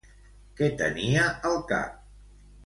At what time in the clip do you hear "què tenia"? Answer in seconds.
0.59-1.27